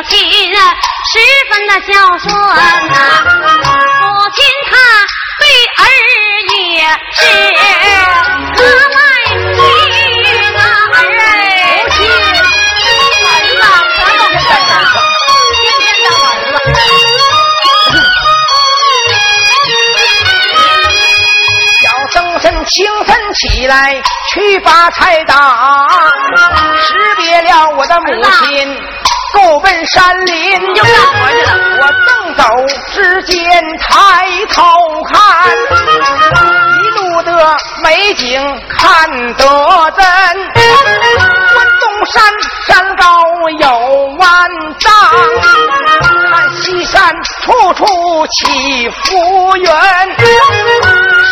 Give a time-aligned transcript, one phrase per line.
[0.00, 1.12] 母亲十
[1.50, 2.32] 分的孝顺
[2.88, 4.40] 呐、母亲
[4.70, 4.72] 她
[5.38, 5.44] 对
[5.76, 5.84] 儿
[6.56, 7.20] 也是
[8.56, 8.96] 格外
[9.28, 9.60] 亲
[10.54, 10.58] 呐
[10.94, 11.04] 儿母
[11.90, 12.32] 亲儿
[13.12, 13.52] 子
[13.94, 14.88] 咱都给带上了，
[15.60, 18.00] 天天当儿子。
[21.82, 22.72] 小僧身清
[23.04, 23.76] 晨起来
[24.32, 25.34] 去把菜打，
[26.88, 26.88] 识
[27.18, 28.06] 别了我的母
[28.46, 28.82] 亲，
[29.34, 30.60] 够奔山林。
[30.74, 31.50] 又干活去了。
[31.80, 32.42] 我正走
[32.92, 33.38] 之间
[33.78, 34.62] 抬头
[35.04, 35.14] 看，
[36.76, 39.44] 一路的美景看得
[39.92, 40.04] 真。
[41.52, 42.22] 关东山
[42.66, 43.04] 山高
[43.58, 43.68] 有
[44.18, 44.48] 万
[44.78, 44.90] 丈，
[46.30, 49.66] 看西山处处起伏云。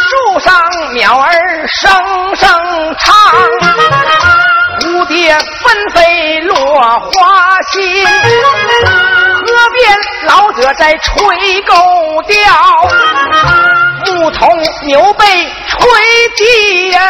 [0.08, 0.62] 树上
[0.94, 1.32] 鸟儿
[1.68, 2.48] 声声
[2.98, 3.14] 唱，
[4.98, 8.04] 蝴蝶纷飞落花心。
[8.04, 11.74] 河边老者在吹钩
[12.26, 12.36] 钓，
[14.06, 14.48] 牧童
[14.86, 15.24] 牛背
[15.68, 15.78] 吹
[16.36, 17.00] 笛人。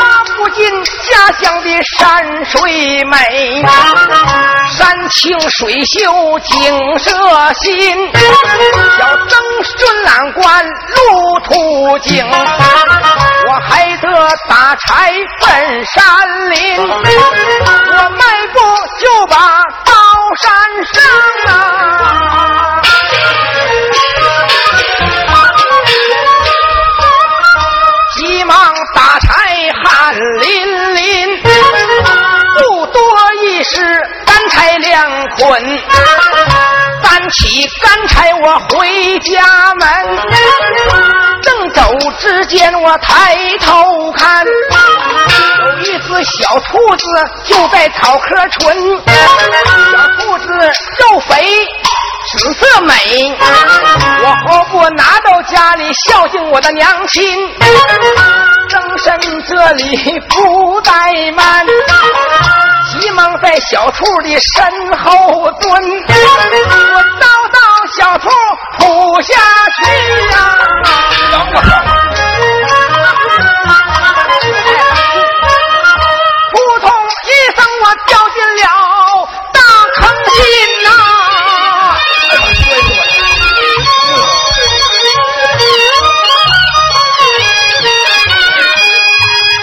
[0.00, 3.62] 花不尽家乡的山水美，
[4.76, 7.12] 山清水秀景色
[7.54, 8.12] 新。
[8.96, 12.26] 小僧顺览观路途经，
[13.60, 14.08] 还得
[14.48, 16.76] 打柴奔山林。
[16.78, 16.84] 我
[18.10, 18.56] 迈步
[19.00, 19.36] 就把
[19.84, 19.92] 刀
[20.42, 20.46] 山
[20.92, 20.96] 上
[21.54, 21.54] 啊。
[28.16, 29.26] 急忙打柴
[29.84, 31.42] 汗淋淋，
[32.58, 33.00] 不多
[33.42, 35.46] 一时干柴两捆，
[37.30, 39.88] 起干柴我回家门。
[41.42, 47.04] 正走之间我抬头看，有一只小兔子
[47.44, 48.76] 就在草棵存，
[49.06, 50.48] 小兔子
[50.98, 51.66] 肉肥。
[52.30, 53.34] 紫色美，
[54.22, 57.24] 我何不拿到家里孝敬我的娘亲？
[58.68, 61.64] 僧身这里不怠慢，
[62.90, 64.64] 急忙在小兔的身
[64.98, 65.70] 后蹲，
[66.08, 67.56] 我叨叨
[67.98, 68.28] 小兔
[68.78, 69.34] 扑下
[69.76, 69.78] 去
[70.32, 70.36] 呀、
[76.52, 76.90] 扑通
[77.24, 77.26] 一
[77.56, 78.62] 声，我掉进了
[79.52, 79.60] 大
[79.94, 79.96] 坑
[80.34, 80.36] 心
[80.84, 80.88] 呐、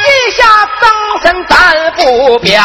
[0.04, 0.08] 地
[0.38, 0.40] 下
[0.80, 0.84] 僧
[1.24, 1.56] 身咱
[1.96, 2.00] 不
[2.40, 2.62] 表，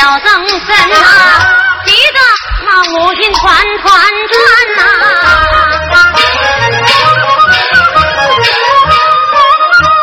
[0.00, 1.04] 小曾参啊？
[1.84, 2.18] 急得
[2.64, 3.92] 那母亲团团
[4.28, 4.40] 转
[4.76, 4.82] 呐。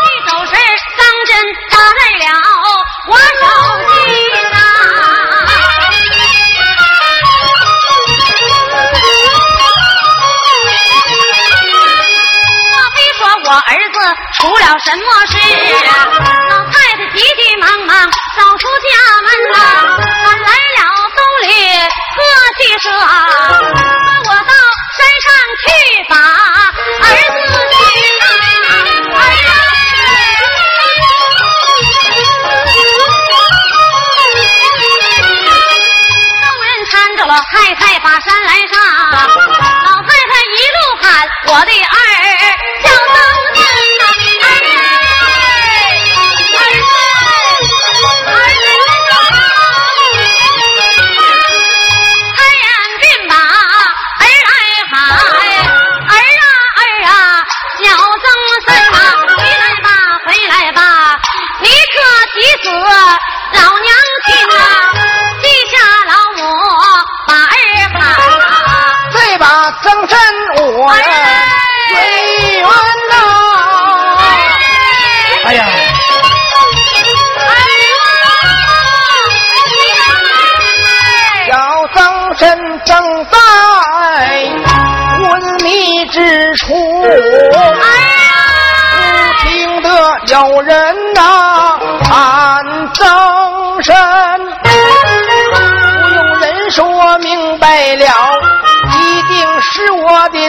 [0.03, 0.53] 一走神
[0.99, 1.31] 当真
[1.71, 2.29] 打在了
[3.07, 3.43] 我手
[3.89, 3.97] 心
[4.51, 4.55] 呐。
[12.71, 13.97] 莫非说我儿子
[14.35, 15.33] 出了什么事？
[15.87, 16.36] 老
[62.63, 63.87] 死老娘
[64.25, 64.66] 亲啊！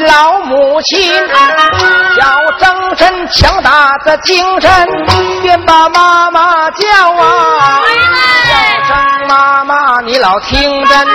[0.01, 1.13] 老母亲，
[2.17, 2.25] 小
[2.59, 4.87] 曾身强大的精神，
[5.43, 7.81] 便把妈妈叫啊，
[8.49, 11.07] 叫声妈妈，你老听真，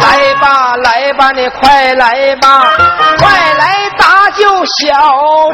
[0.00, 2.62] 来吧来吧，你快来吧，
[3.18, 4.94] 快来搭救小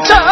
[0.03, 0.25] 曾参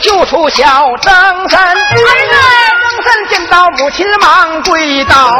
[0.00, 0.64] 救出小
[1.02, 1.76] 曾参。
[1.76, 5.32] 曾参见到母亲忙跪倒，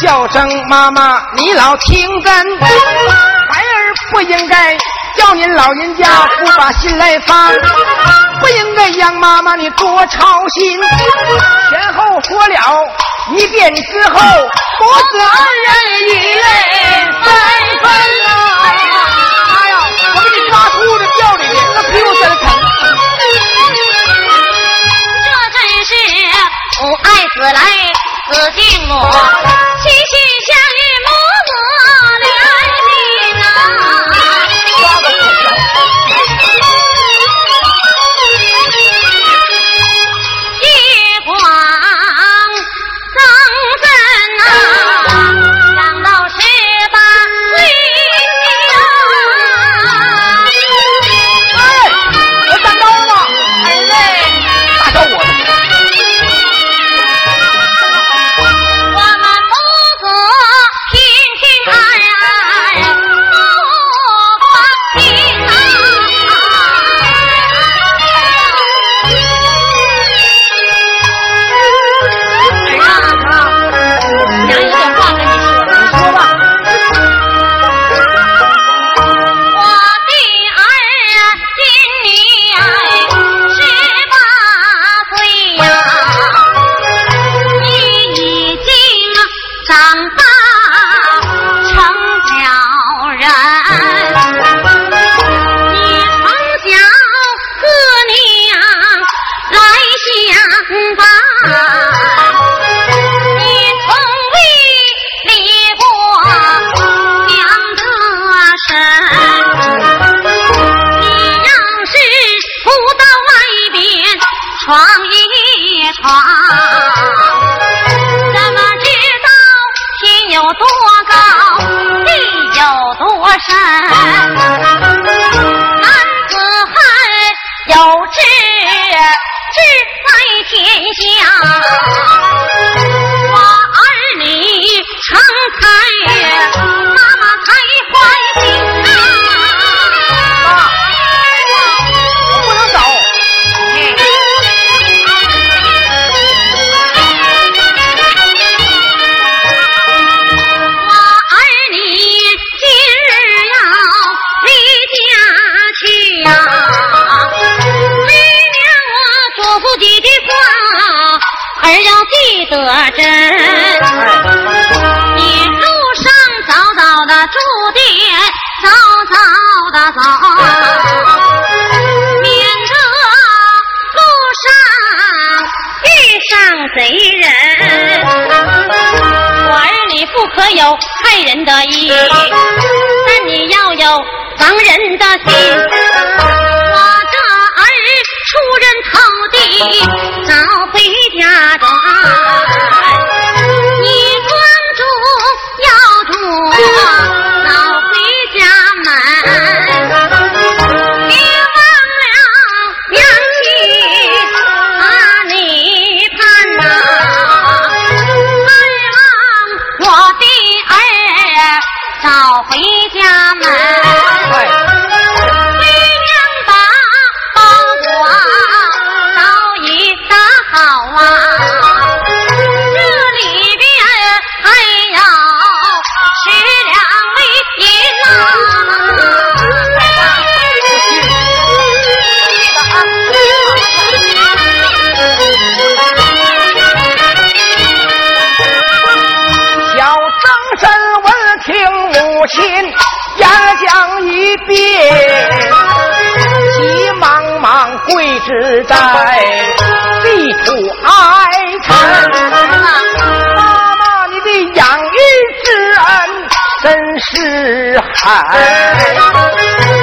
[0.00, 4.76] 叫声妈妈，你老听真，孩儿不应该
[5.16, 6.06] 叫您老人家
[6.38, 7.52] 不把心来放，
[8.40, 10.80] 不应该让妈妈你多操心。
[11.70, 12.54] 前后说了
[13.36, 14.20] 一遍之后，
[14.80, 15.26] 母子二
[15.66, 16.42] 人以泪
[17.22, 17.32] 纷
[17.82, 17.90] 纷
[18.24, 18.28] 呐！
[18.64, 18.66] 哎
[19.70, 19.74] 呀，
[20.14, 22.65] 我给你抓秃子掉里去，那屁股真疼。
[26.76, 27.60] 是母爱子来
[28.30, 30.14] 子敬母，心心
[30.46, 30.80] 相印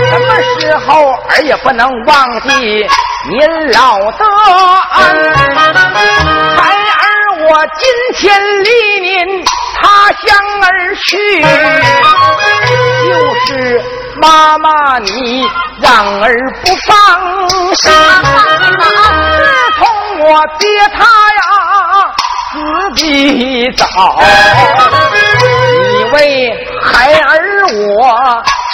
[0.09, 0.27] 什么
[0.59, 2.87] 时候儿也不能忘记
[3.29, 4.25] 您老的
[4.95, 5.01] 恩。
[6.57, 7.05] 孩儿
[7.47, 7.83] 我今
[8.15, 8.23] 天
[8.63, 8.69] 离
[9.01, 9.43] 您
[9.81, 9.81] 他
[10.25, 11.41] 乡而去，
[13.03, 13.13] 就
[13.45, 13.81] 是
[14.21, 15.45] 妈妈你
[15.81, 16.89] 让儿不放
[17.75, 17.91] 心。
[18.79, 18.83] 自
[19.77, 19.81] 从
[20.19, 20.25] 我
[20.59, 21.41] 爹他呀
[22.53, 22.59] 死
[22.93, 23.87] 的早，
[25.89, 26.17] 你为
[26.83, 27.33] 孩儿
[27.97, 28.05] 我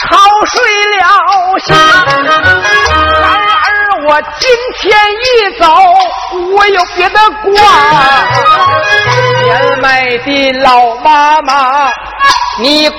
[0.02, 0.08] 操
[0.52, 0.60] 碎
[0.98, 1.02] 了
[1.60, 1.74] 心。
[3.24, 3.72] 孩儿
[4.06, 4.44] 我今
[4.80, 4.84] 天
[5.24, 5.26] 一
[5.58, 5.64] 走，
[6.58, 7.52] 我有别的挂。
[9.44, 11.90] 年迈的老妈妈，
[12.60, 12.96] 你孤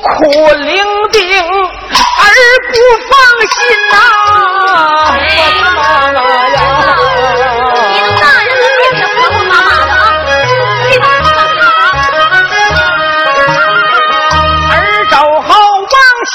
[0.00, 0.08] 苦
[0.54, 2.24] 伶仃，儿
[2.72, 2.74] 不
[3.10, 3.12] 放
[3.52, 3.56] 心
[3.90, 3.94] 呐、
[5.12, 5.76] 我的妈
[6.12, 6.56] 妈呀！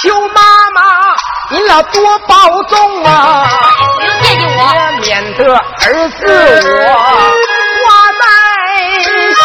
[0.02, 0.42] 求妈
[0.74, 0.82] 妈，
[1.50, 3.46] 您老多保重啊！
[4.00, 4.60] 不用惦记我。
[4.74, 6.20] 也免得儿子
[6.86, 6.88] 我
[7.84, 7.88] 挂
[8.20, 8.24] 在
[9.04, 9.44] 心。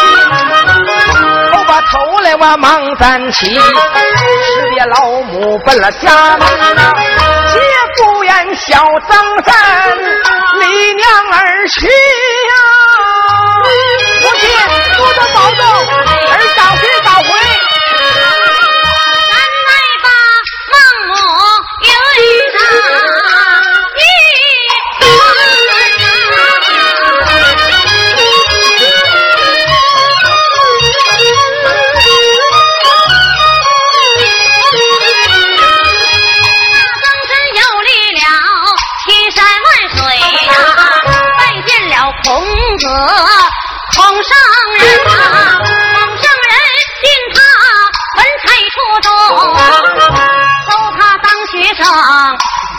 [1.51, 3.59] 头把头来我忙站起，是
[4.73, 6.93] 别老母奔了家门呐，
[7.51, 7.59] 切
[7.97, 9.53] 不言小张三
[10.59, 12.53] 离娘而去呀、
[14.21, 14.43] 母亲
[14.97, 15.61] 多多保重，
[16.31, 16.81] 儿早去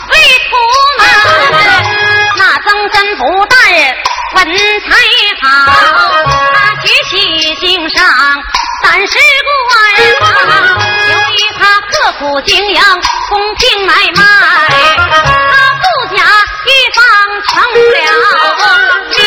[0.09, 0.13] 为
[0.49, 0.51] 徒
[0.97, 1.01] 门。
[2.37, 3.57] 那曾真不但
[4.35, 4.39] 文
[4.81, 4.85] 采
[5.41, 5.47] 好，
[6.53, 7.15] 他学起
[7.55, 7.97] 经商，
[8.83, 9.13] 但是
[10.19, 10.77] 官啊，
[11.09, 12.81] 由于他刻苦经营，
[13.29, 14.21] 公平买卖，
[14.97, 15.83] 他不
[16.15, 16.17] 假
[16.65, 16.97] 一方
[17.47, 17.97] 成了
[19.09, 19.17] 名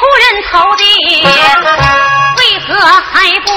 [0.00, 0.82] 出人头地，
[2.38, 2.68] 为何
[3.12, 3.52] 还不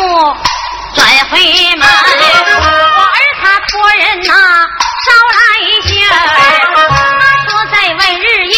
[0.94, 1.40] 转回
[1.78, 1.82] 门？
[1.88, 4.34] 我儿他托人呐、
[5.06, 5.40] 捎来
[5.84, 6.12] 信儿，
[7.18, 8.54] 他说在外日夜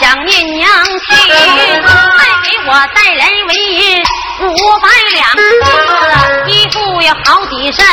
[0.00, 0.98] 想念娘亲，
[2.18, 4.02] 还给我带来为银
[4.40, 5.22] 五百两，
[6.48, 7.86] 衣服有好几身，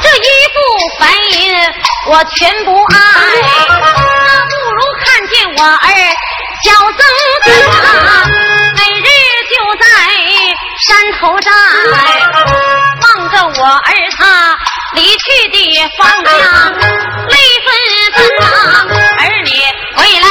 [0.00, 0.22] 这一
[0.54, 0.56] 副
[1.00, 1.34] 白银
[2.06, 2.96] 我全不爱，
[3.66, 5.88] 那不如看见我儿
[6.62, 6.94] 小曾
[7.42, 7.46] 子
[9.76, 9.84] 在
[10.86, 11.52] 山头站，
[13.02, 14.56] 望着我儿他
[14.94, 15.56] 离去的
[15.98, 16.24] 方向，
[17.28, 17.68] 泪纷
[18.14, 18.16] 纷
[18.46, 18.50] 啊！
[19.20, 19.50] 儿女
[19.96, 20.26] 回来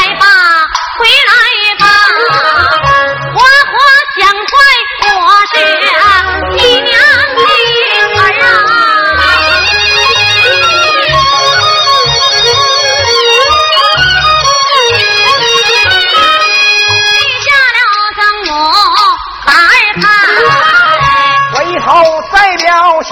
[23.03, 23.11] 小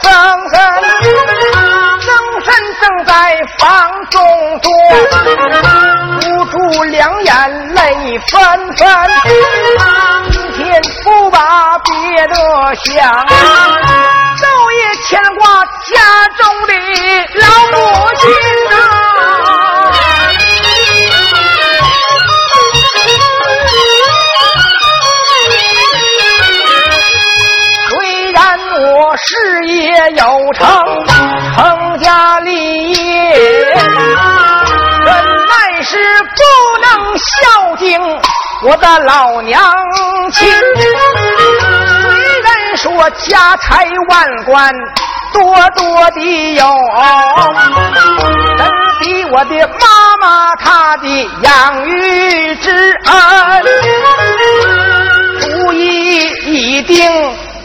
[0.00, 0.10] 曾
[0.50, 0.56] 参，
[2.00, 2.08] 曾
[2.44, 3.12] 参正在
[3.58, 3.60] 房
[4.08, 4.22] 中
[4.60, 4.70] 坐，
[6.20, 8.32] 不住两眼泪纷
[8.76, 8.80] 纷。
[10.30, 12.36] 今天不把别的
[12.76, 13.10] 想，
[14.36, 14.44] 昼
[14.76, 16.72] 夜牵挂家中的
[17.40, 17.76] 老母
[18.18, 18.22] 亲
[18.70, 18.72] 呐、
[30.10, 30.66] 有成，
[31.54, 36.42] 成家立业，怎奈是不
[36.80, 38.00] 能孝敬
[38.64, 39.62] 我的老娘
[40.32, 40.48] 亲。
[42.02, 42.10] 虽
[42.42, 44.74] 然说家财万贯，
[45.32, 46.64] 多多的有，
[48.58, 48.66] 怎
[49.00, 52.70] 比我的妈妈她的养育之
[53.06, 53.64] 恩？
[55.40, 57.10] 主意已定，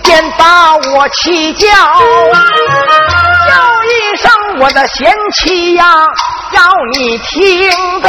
[0.08, 3.52] 先把我弃教，叫
[3.84, 5.84] 一声我的贤妻呀，
[6.54, 6.62] 要
[6.94, 7.70] 你听
[8.02, 8.08] 着，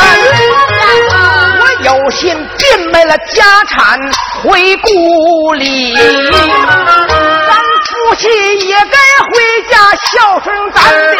[1.59, 3.99] 我有心变卖了家产
[4.45, 7.57] 回故里，咱
[7.89, 8.29] 夫妻
[8.69, 8.97] 也该
[9.33, 9.77] 回家
[10.13, 11.19] 孝顺咱的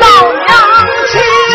[0.00, 0.48] 老娘
[1.12, 1.47] 亲。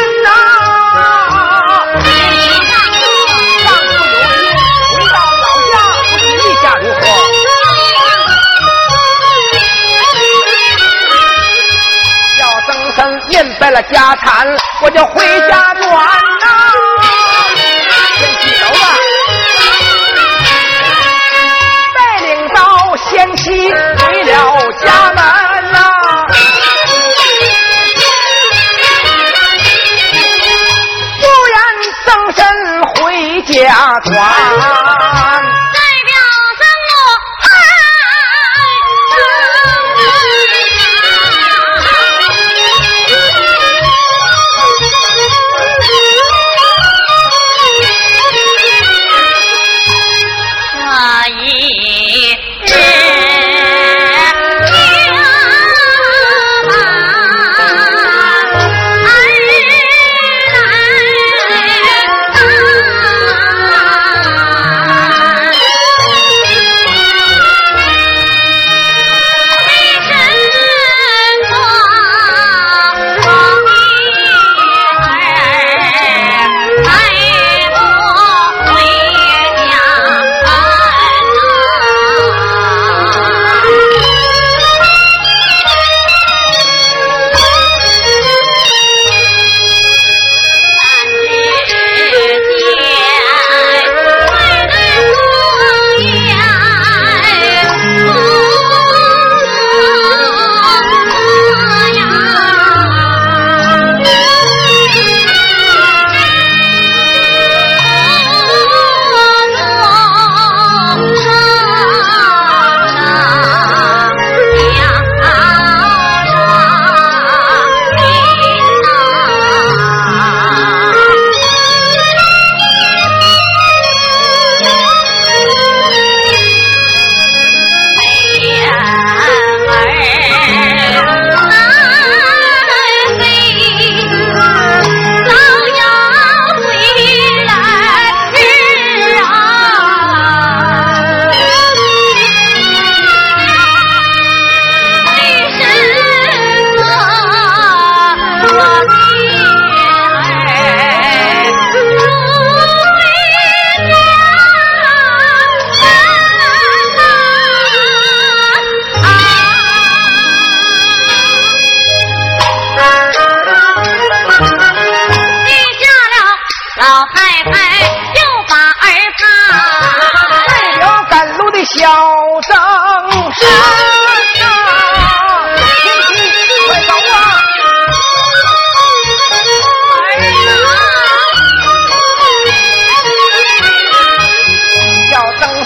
[13.64, 14.46] 败了家产，
[14.82, 16.48] 我就回家转呐、
[18.18, 18.76] 先洗手吧，
[21.96, 22.54] 带领着
[22.98, 24.34] 先妻回了
[24.84, 25.24] 家门
[25.72, 25.80] 呐、
[31.22, 31.24] 不
[31.54, 31.56] 然
[32.06, 32.44] 增身
[32.96, 33.54] 回家
[34.04, 34.93] 转。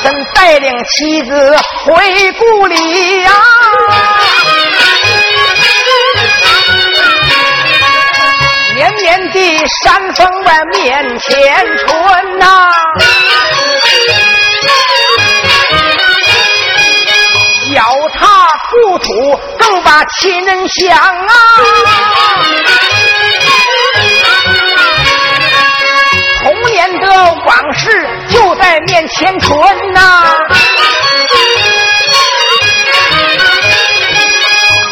[0.04, 3.32] 带带领妻子回故里呀。
[8.74, 13.57] 绵绵的山峰外面前春呐，脚
[20.06, 21.34] 亲人想啊。
[26.44, 27.08] 童年的
[27.46, 30.36] 往事就在面前存呐。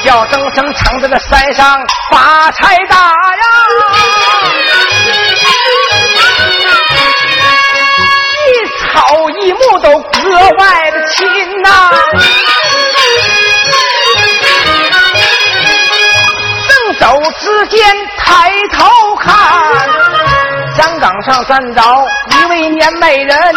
[0.04, 3.14] 叫声声唱在那山上发财大呀，
[8.52, 11.28] 一草一木都格外的亲
[11.64, 11.92] 呐。
[17.00, 17.80] 走之间
[18.18, 19.36] 抬头看，
[20.76, 21.82] 山岗上站着
[22.30, 23.56] 一位年美人，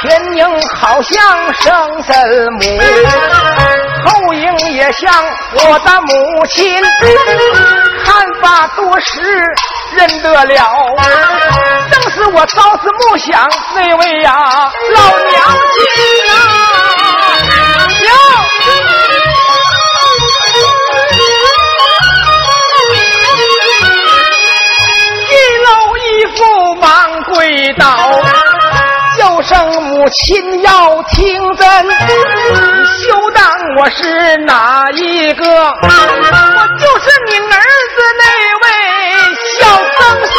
[0.00, 2.60] 前影好像生身母。
[4.04, 5.12] 后影也像
[5.54, 6.82] 我的母亲，
[8.04, 9.20] 看罢多时
[9.94, 10.96] 认得了，
[11.90, 14.32] 正是我朝思暮想那位呀
[14.94, 15.42] 老娘
[15.74, 16.79] 亲啊！
[29.40, 31.92] 就剩母亲要听真，你
[32.84, 33.42] 休当
[33.78, 35.46] 我是哪一个？
[35.46, 35.88] 我
[36.78, 37.56] 就是你儿
[37.96, 38.22] 子那
[38.60, 38.66] 位
[39.58, 39.64] 小
[39.96, 40.30] 僧身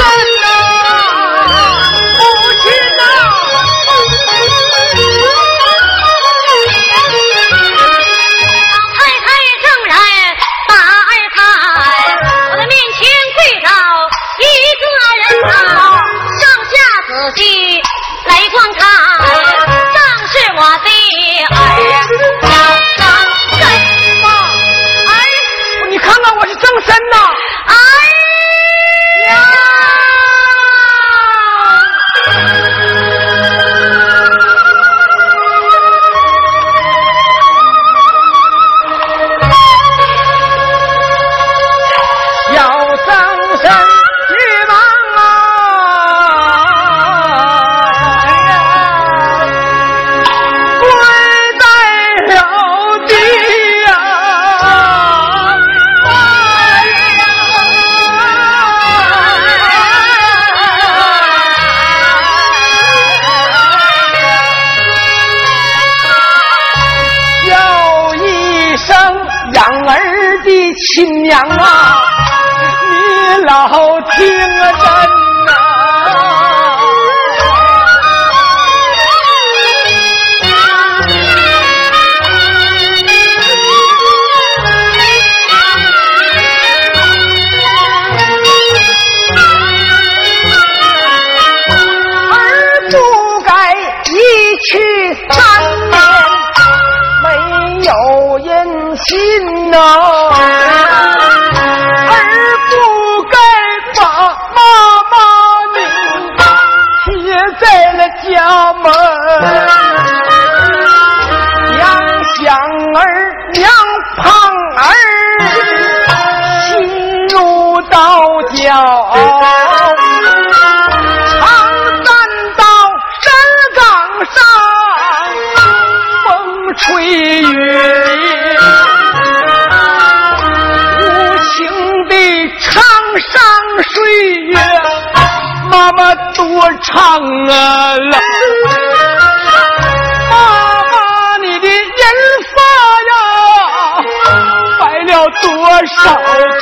[145.42, 145.48] 多
[145.88, 146.00] 少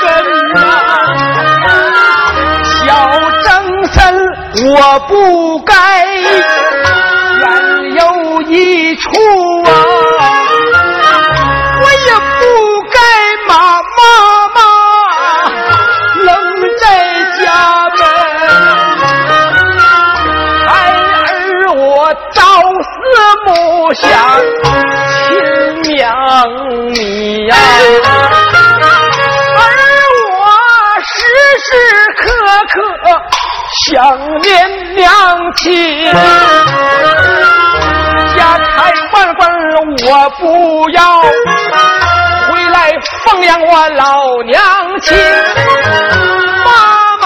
[0.02, 0.04] 根
[0.54, 1.72] 呐、啊！
[2.64, 2.88] 小
[3.44, 3.48] 张
[3.94, 3.94] 三，
[4.66, 5.74] 我不该
[7.40, 7.44] 怨
[7.96, 8.02] 有
[8.44, 9.10] 一处
[9.66, 9.70] 啊，
[11.82, 12.42] 我也不
[12.92, 12.98] 该
[13.48, 13.52] 骂
[13.98, 14.00] 妈
[14.56, 14.58] 妈
[16.24, 16.28] 冷
[16.80, 16.84] 在
[17.44, 17.44] 家
[17.98, 18.02] 门，
[20.68, 21.80] 孩儿我
[22.34, 22.40] 朝
[22.88, 22.90] 思
[23.46, 23.50] 暮
[23.94, 24.04] 想，
[25.28, 25.30] 亲
[25.96, 25.98] 娘
[26.94, 26.98] 你
[27.48, 27.52] 呀、
[33.90, 33.98] 想
[34.42, 35.12] 念娘
[35.56, 36.14] 亲。
[38.38, 39.50] 家财万贯
[40.06, 42.94] 我不要，回来
[43.26, 44.62] 奉养我老娘
[45.02, 45.18] 亲。
[46.64, 46.70] 妈
[47.20, 47.26] 妈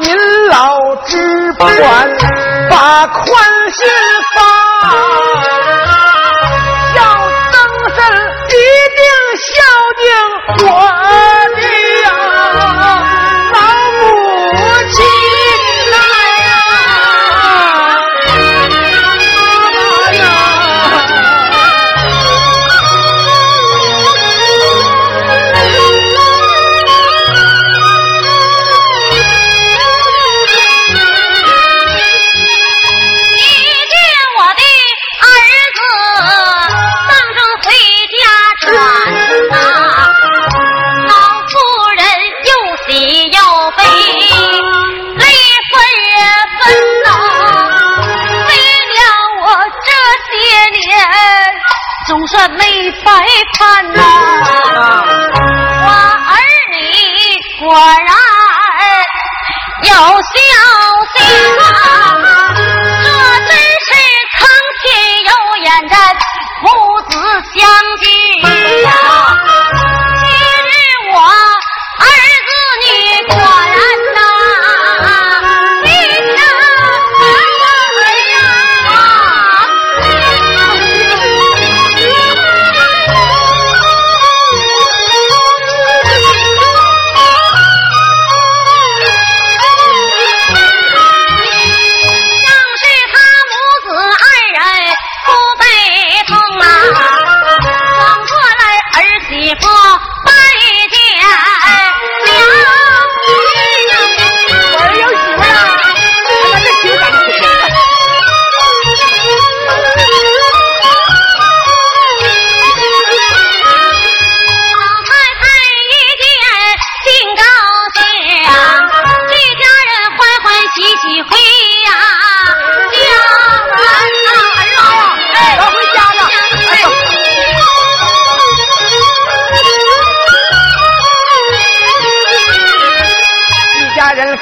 [0.00, 0.14] 您
[0.48, 1.66] 老只管
[2.68, 3.24] 把宽
[3.72, 3.86] 心
[4.34, 5.53] 放。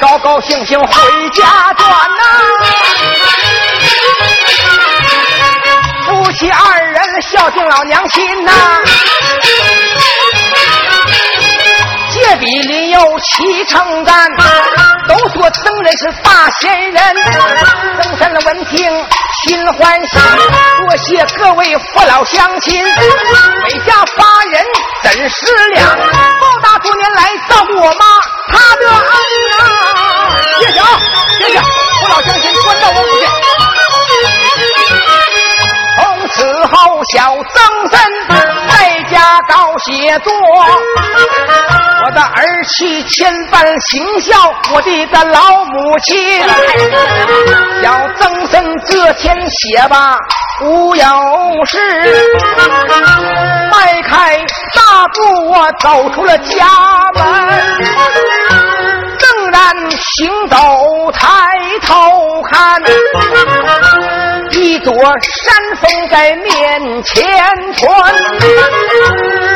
[0.03, 1.45] 高高兴兴回家
[1.77, 2.23] 转呐，
[6.05, 8.51] 夫妻二人孝敬老娘亲呐。
[12.09, 14.29] 借比邻友齐称赞，
[15.07, 17.01] 都说僧人是大仙人。
[18.01, 19.05] 曾山闻听
[19.45, 20.19] 心欢喜，
[20.79, 22.83] 多谢各位父老乡亲，
[23.63, 24.65] 每家发人
[25.03, 28.05] 真是良，报答多年来照顾我妈
[28.47, 28.95] 她的恩
[29.51, 29.59] 啊。
[30.59, 30.87] 谢谢啊，
[31.39, 33.27] 谢谢，父老乡亲关照我母亲。
[35.95, 38.11] 从此后，小曾参
[38.67, 40.33] 在家搞写作，
[42.05, 46.41] 我的儿妻千般行孝，我的个老母亲。
[47.83, 50.17] 小曾参这天写吧，
[50.63, 51.03] 无有
[51.65, 51.77] 事，
[53.69, 54.37] 迈开
[54.73, 56.65] 大步，我走出了家
[57.15, 57.23] 门。
[59.19, 60.57] 正然行走
[61.11, 61.27] 抬
[61.85, 62.81] 头看，
[64.51, 68.13] 一座山峰在面前穿，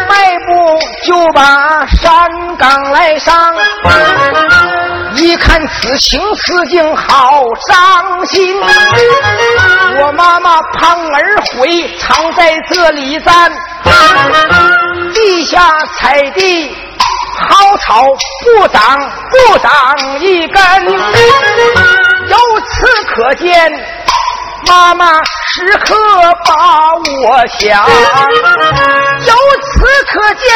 [0.10, 3.56] 迈步就把山岗来上。
[5.18, 8.56] 一看此情此景好伤心，
[10.00, 13.52] 我妈妈盼儿回藏在这里站，
[15.14, 16.72] 地下踩地。
[17.50, 18.04] 好草
[18.44, 18.98] 不长
[19.32, 20.62] 不长一根，
[22.30, 22.38] 由
[22.72, 23.72] 此可见，
[24.68, 25.96] 妈妈时刻
[26.46, 26.56] 把
[27.24, 27.88] 我想，
[29.28, 30.47] 由此可见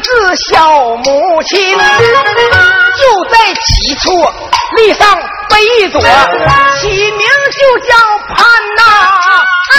[0.00, 4.06] 自小母亲，就在起处
[4.76, 5.16] 立上
[5.50, 5.88] 碑一，
[6.80, 7.90] 起名就叫
[8.28, 8.36] 潘
[8.76, 9.78] 呐、儿。